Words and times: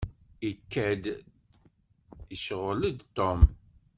Ikad-d 0.49 1.21
icɣel-d 2.35 2.99
Tom. 3.15 3.41